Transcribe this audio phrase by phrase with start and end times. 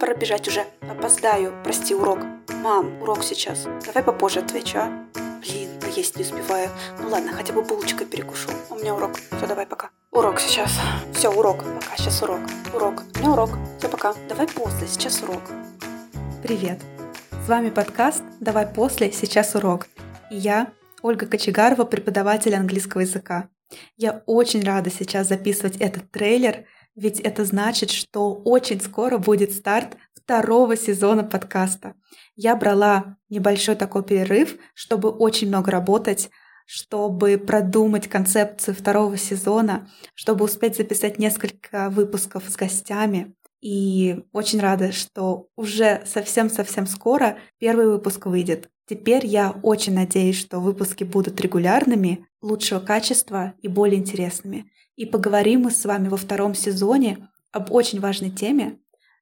[0.00, 0.64] пора бежать уже.
[0.80, 1.52] Опоздаю.
[1.62, 2.20] Прости, урок.
[2.48, 3.68] Мам, урок сейчас.
[3.84, 5.06] Давай попозже отвечу, а?
[5.42, 6.70] Блин, есть не успеваю.
[6.98, 8.48] Ну ладно, хотя бы булочкой перекушу.
[8.70, 9.12] У меня урок.
[9.16, 9.90] Все, давай, пока.
[10.10, 10.72] Урок сейчас.
[11.14, 11.58] Все, урок.
[11.58, 12.40] Пока, сейчас урок.
[12.72, 13.02] Урок.
[13.14, 13.50] У меня урок.
[13.78, 14.14] Все, пока.
[14.28, 15.42] Давай после, сейчас урок.
[16.42, 16.80] Привет.
[17.44, 19.86] С вами подкаст «Давай после, сейчас урок».
[20.30, 20.72] И я,
[21.02, 23.48] Ольга Кочегарова, преподаватель английского языка.
[23.96, 26.64] Я очень рада сейчас записывать этот трейлер,
[26.94, 31.94] ведь это значит, что очень скоро будет старт второго сезона подкаста.
[32.36, 36.30] Я брала небольшой такой перерыв, чтобы очень много работать,
[36.66, 43.34] чтобы продумать концепцию второго сезона, чтобы успеть записать несколько выпусков с гостями.
[43.60, 48.70] И очень рада, что уже совсем-совсем скоро первый выпуск выйдет.
[48.86, 54.70] Теперь я очень надеюсь, что выпуски будут регулярными, лучшего качества и более интересными.
[54.96, 58.78] И поговорим мы с вами во втором сезоне об очень важной теме,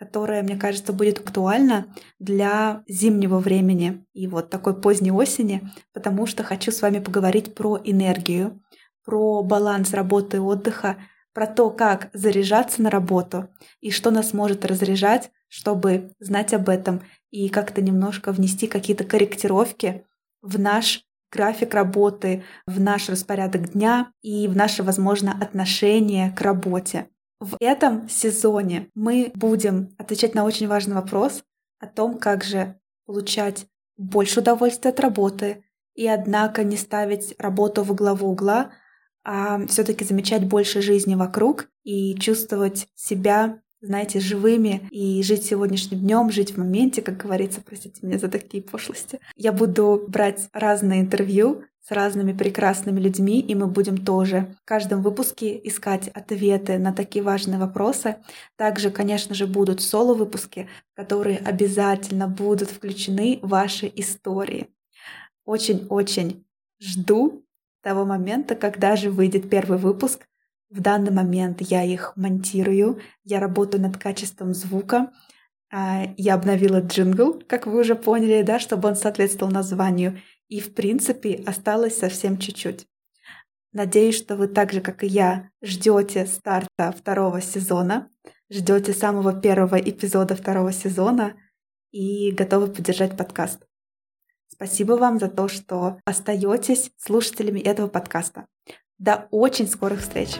[0.00, 6.42] которая, мне кажется, будет актуальна для зимнего времени и вот такой поздней осени, потому что
[6.42, 8.62] хочу с вами поговорить про энергию,
[9.04, 10.96] про баланс работы и отдыха,
[11.32, 13.48] про то, как заряжаться на работу
[13.80, 20.04] и что нас может разряжать, чтобы знать об этом и как-то немножко внести какие-то корректировки
[20.42, 27.08] в наш график работы, в наш распорядок дня и в наше, возможно, отношение к работе.
[27.38, 31.42] В этом сезоне мы будем отвечать на очень важный вопрос
[31.78, 37.94] о том, как же получать больше удовольствия от работы и, однако, не ставить работу во
[37.94, 38.72] главу угла,
[39.24, 46.30] а все-таки замечать больше жизни вокруг и чувствовать себя, знаете, живыми и жить сегодняшним днем,
[46.30, 49.20] жить в моменте, как говорится, простите меня за такие пошлости.
[49.36, 55.02] Я буду брать разные интервью с разными прекрасными людьми, и мы будем тоже в каждом
[55.02, 58.16] выпуске искать ответы на такие важные вопросы.
[58.56, 64.68] Также, конечно же, будут соло-выпуски, которые обязательно будут включены в ваши истории.
[65.46, 66.44] Очень-очень
[66.78, 67.44] жду
[67.82, 70.26] того момента, когда же выйдет первый выпуск.
[70.70, 75.10] В данный момент я их монтирую, я работаю над качеством звука,
[75.72, 80.20] а, я обновила джингл, как вы уже поняли, да, чтобы он соответствовал названию.
[80.48, 82.86] И, в принципе, осталось совсем чуть-чуть.
[83.72, 88.10] Надеюсь, что вы так же, как и я, ждете старта второго сезона,
[88.50, 91.34] ждете самого первого эпизода второго сезона
[91.92, 93.69] и готовы поддержать подкаст.
[94.62, 98.44] Спасибо вам за то, что остаетесь слушателями этого подкаста.
[98.98, 100.36] До очень скорых встреч!